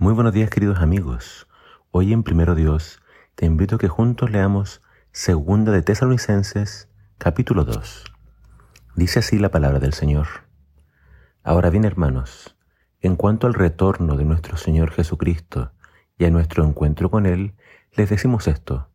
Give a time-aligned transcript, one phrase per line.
[0.00, 1.48] Muy buenos días queridos amigos.
[1.90, 3.02] Hoy en Primero Dios
[3.34, 8.04] te invito a que juntos leamos Segunda de Tesalonicenses capítulo 2.
[8.94, 10.28] Dice así la palabra del Señor.
[11.42, 12.56] Ahora bien hermanos,
[13.00, 15.72] en cuanto al retorno de nuestro Señor Jesucristo
[16.16, 17.56] y a nuestro encuentro con Él,
[17.96, 18.92] les decimos esto.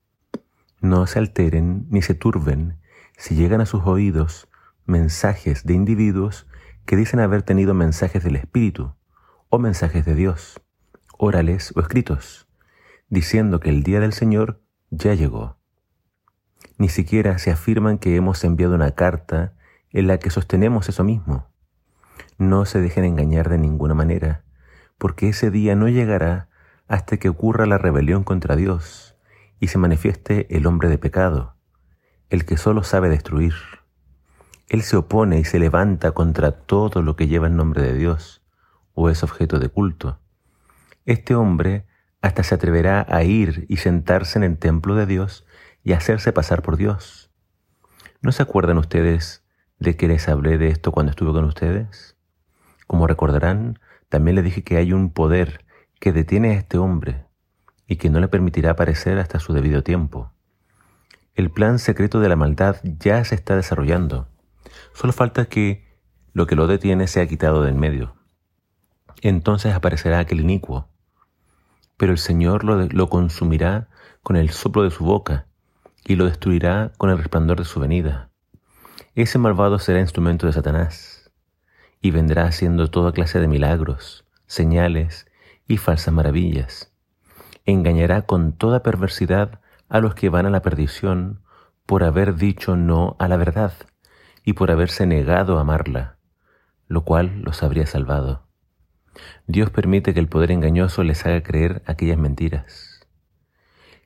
[0.79, 2.79] No se alteren ni se turben
[3.17, 4.47] si llegan a sus oídos
[4.85, 6.47] mensajes de individuos
[6.85, 8.95] que dicen haber tenido mensajes del Espíritu
[9.49, 10.61] o mensajes de Dios
[11.23, 12.47] orales o escritos,
[13.09, 15.57] diciendo que el día del Señor ya llegó.
[16.77, 19.53] Ni siquiera se afirman que hemos enviado una carta
[19.91, 21.47] en la que sostenemos eso mismo.
[22.37, 24.43] No se dejen engañar de ninguna manera,
[24.97, 26.49] porque ese día no llegará
[26.87, 29.15] hasta que ocurra la rebelión contra Dios
[29.59, 31.55] y se manifieste el hombre de pecado,
[32.29, 33.53] el que solo sabe destruir.
[34.67, 38.43] Él se opone y se levanta contra todo lo que lleva el nombre de Dios
[38.93, 40.19] o es objeto de culto
[41.05, 41.85] este hombre
[42.21, 45.45] hasta se atreverá a ir y sentarse en el templo de Dios
[45.83, 47.31] y hacerse pasar por Dios.
[48.21, 49.43] ¿No se acuerdan ustedes
[49.79, 52.15] de que les hablé de esto cuando estuve con ustedes?
[52.87, 55.65] Como recordarán, también les dije que hay un poder
[55.99, 57.25] que detiene a este hombre
[57.87, 60.31] y que no le permitirá aparecer hasta su debido tiempo.
[61.35, 64.29] El plan secreto de la maldad ya se está desarrollando.
[64.93, 65.83] Solo falta que
[66.31, 68.15] lo que lo detiene sea quitado de en medio.
[69.21, 70.89] Entonces aparecerá aquel inicuo,
[72.03, 73.87] pero el Señor lo, consumirá
[74.23, 75.45] con el soplo de su boca
[76.03, 78.29] y lo destruirá con el resplandor de su venida.
[79.15, 81.31] Ese malvado será instrumento de Satanás
[82.01, 85.27] y vendrá haciendo toda clase de milagros, señales
[85.65, 86.91] y falsas maravillas.
[87.63, 91.39] Engañará con toda perversidad a los que van a la perdición
[91.85, 93.71] por haber dicho no a la verdad
[94.43, 96.17] y por haberse negado a amarla,
[96.89, 98.42] lo cual los habría salvado.
[99.47, 102.93] Dios permite que el poder engañoso les haga creer aquellas mentiras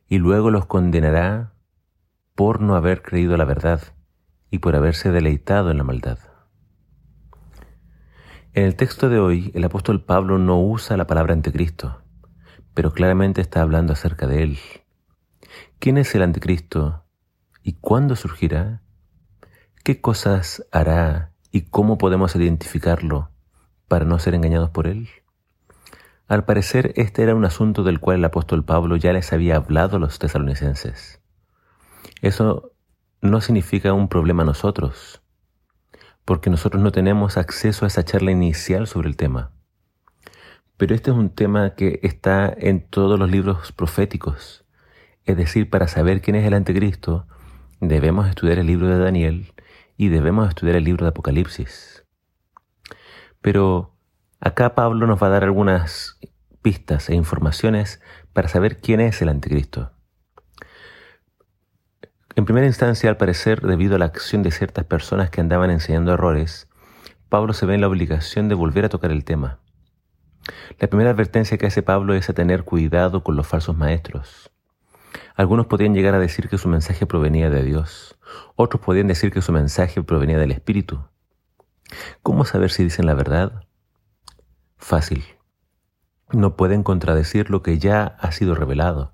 [0.08, 1.53] y luego los condenará
[2.36, 3.81] por no haber creído la verdad
[4.49, 6.20] y por haberse deleitado en la maldad.
[8.54, 12.02] En el texto de hoy, el apóstol Pablo no usa la palabra anticristo,
[12.73, 14.60] pero claramente está hablando acerca de él.
[15.80, 17.04] ¿Quién es el anticristo
[17.61, 18.81] y cuándo surgirá?
[19.83, 23.31] ¿Qué cosas hará y cómo podemos identificarlo
[23.87, 25.09] para no ser engañados por él?
[26.27, 29.95] Al parecer este era un asunto del cual el apóstol Pablo ya les había hablado
[29.95, 31.21] a los tesalonicenses.
[32.21, 32.73] Eso
[33.21, 35.21] no significa un problema a nosotros,
[36.25, 39.52] porque nosotros no tenemos acceso a esa charla inicial sobre el tema.
[40.75, 44.65] Pero este es un tema que está en todos los libros proféticos.
[45.23, 47.25] Es decir, para saber quién es el anticristo,
[47.80, 49.54] debemos estudiar el libro de Daniel
[49.95, 52.06] y debemos estudiar el libro de Apocalipsis.
[53.47, 53.95] Pero
[54.41, 56.19] acá Pablo nos va a dar algunas
[56.61, 58.02] pistas e informaciones
[58.33, 59.93] para saber quién es el anticristo.
[62.36, 66.11] En primera instancia, al parecer, debido a la acción de ciertas personas que andaban enseñando
[66.11, 66.67] errores,
[67.30, 69.59] Pablo se ve en la obligación de volver a tocar el tema.
[70.77, 74.52] La primera advertencia que hace Pablo es a tener cuidado con los falsos maestros.
[75.36, 78.19] Algunos podían llegar a decir que su mensaje provenía de Dios,
[78.57, 81.07] otros podían decir que su mensaje provenía del Espíritu,
[82.21, 83.64] ¿Cómo saber si dicen la verdad?
[84.77, 85.23] Fácil.
[86.31, 89.14] No pueden contradecir lo que ya ha sido revelado.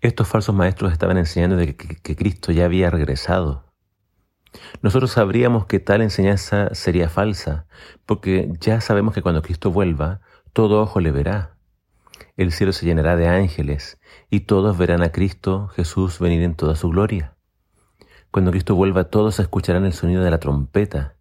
[0.00, 3.64] Estos falsos maestros estaban enseñando de que, Cristo ya había regresado.
[4.82, 7.66] Nosotros sabríamos que tal enseñanza sería falsa,
[8.04, 10.20] porque ya sabemos que cuando Cristo vuelva,
[10.52, 11.56] todo ojo le verá.
[12.36, 16.76] El cielo se llenará de ángeles y todos verán a Cristo Jesús venir en toda
[16.76, 17.36] su gloria.
[18.30, 21.16] Cuando Cristo vuelva, todos escucharán el sonido de la trompeta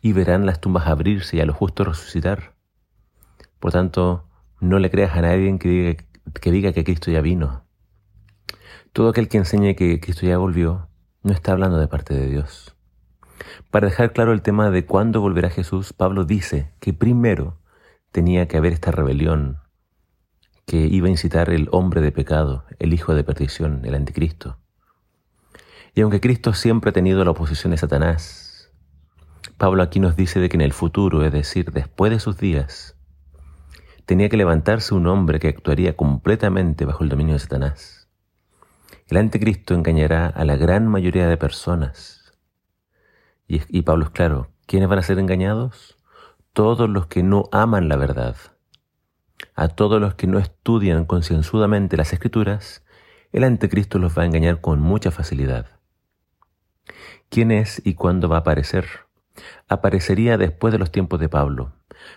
[0.00, 2.54] y verán las tumbas abrirse y a los justos resucitar.
[3.58, 4.26] Por tanto,
[4.60, 6.04] no le creas a nadie que diga
[6.40, 7.64] que, diga que Cristo ya vino.
[8.92, 10.88] Todo aquel que enseñe que Cristo ya volvió
[11.22, 12.76] no está hablando de parte de Dios.
[13.70, 17.58] Para dejar claro el tema de cuándo volverá Jesús, Pablo dice que primero
[18.10, 19.58] tenía que haber esta rebelión
[20.66, 24.58] que iba a incitar el hombre de pecado, el hijo de perdición, el anticristo.
[25.94, 28.49] Y aunque Cristo siempre ha tenido la oposición de Satanás,
[29.60, 32.96] Pablo aquí nos dice de que en el futuro, es decir, después de sus días,
[34.06, 38.08] tenía que levantarse un hombre que actuaría completamente bajo el dominio de Satanás.
[39.08, 42.32] El anticristo engañará a la gran mayoría de personas.
[43.46, 45.98] Y, y Pablo es claro, ¿quiénes van a ser engañados?
[46.54, 48.36] Todos los que no aman la verdad.
[49.54, 52.82] A todos los que no estudian concienzudamente las escrituras,
[53.30, 55.66] el anticristo los va a engañar con mucha facilidad.
[57.28, 59.09] ¿Quién es y cuándo va a aparecer?
[59.68, 61.72] Aparecería después de los tiempos de Pablo,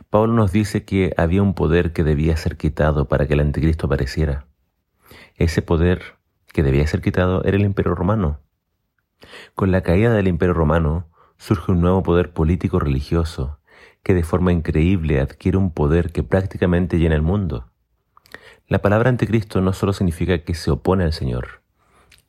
[0.10, 3.88] Pablo nos dice que había un poder que debía ser quitado para que el anticristo
[3.88, 4.46] apareciera.
[5.36, 6.18] Ese poder
[6.52, 8.40] que debía ser quitado era el imperio romano.
[9.56, 13.60] Con la caída del imperio romano surge un nuevo poder político religioso
[14.04, 17.70] que de forma increíble adquiere un poder que prácticamente llena el mundo.
[18.68, 21.62] La palabra anticristo no solo significa que se opone al Señor.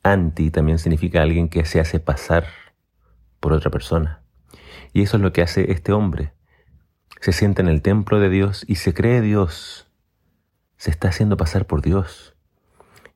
[0.03, 2.45] Anti también significa alguien que se hace pasar
[3.39, 4.24] por otra persona.
[4.95, 6.31] Y eso es lo que hace este hombre.
[7.19, 9.89] Se sienta en el templo de Dios y se cree Dios.
[10.77, 12.33] Se está haciendo pasar por Dios.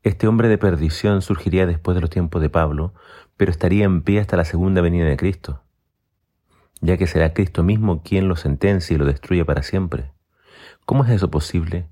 [0.03, 2.93] Este hombre de perdición surgiría después de los tiempos de Pablo,
[3.37, 5.63] pero estaría en pie hasta la segunda venida de Cristo,
[6.81, 10.11] ya que será Cristo mismo quien lo sentencia y lo destruye para siempre.
[10.85, 11.87] ¿Cómo es eso posible?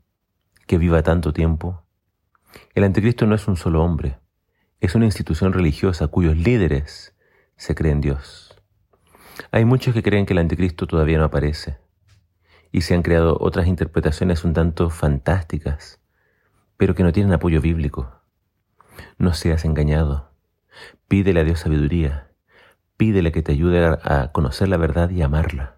[0.65, 1.85] Que viva tanto tiempo.
[2.75, 4.17] El anticristo no es un solo hombre,
[4.81, 7.15] es una institución religiosa cuyos líderes
[7.55, 8.56] se creen Dios.
[9.51, 11.77] Hay muchos que creen que el anticristo todavía no aparece,
[12.71, 15.99] y se han creado otras interpretaciones un tanto fantásticas,
[16.77, 18.21] pero que no tienen apoyo bíblico.
[19.17, 20.31] No seas engañado.
[21.07, 22.31] Pídele a Dios sabiduría.
[22.97, 25.77] Pídele que te ayude a conocer la verdad y amarla.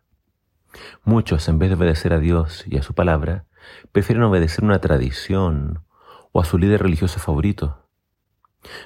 [1.04, 3.46] Muchos, en vez de obedecer a Dios y a su palabra,
[3.92, 5.84] prefieren obedecer una tradición
[6.32, 7.88] o a su líder religioso favorito.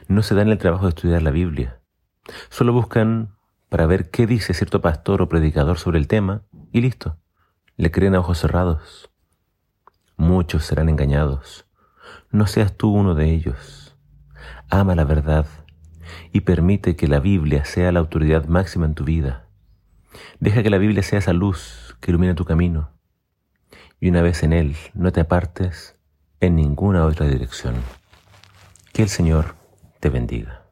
[0.08, 1.80] No se dan el trabajo de estudiar la Biblia.
[2.50, 3.36] Solo buscan
[3.74, 7.18] para ver qué dice cierto pastor o predicador sobre el tema y listo.
[7.76, 9.10] Le creen a ojos cerrados.
[10.16, 11.66] Muchos serán engañados.
[12.30, 13.98] No seas tú uno de ellos.
[14.70, 15.48] Ama la verdad
[16.32, 19.48] y permite que la Biblia sea la autoridad máxima en tu vida.
[20.40, 22.92] Deja que la Biblia sea esa luz que ilumina tu camino.
[24.00, 25.98] Y una vez en Él, no te apartes
[26.42, 27.74] en ninguna otra dirección.
[28.94, 29.56] Que el Señor
[30.00, 30.63] te bendiga.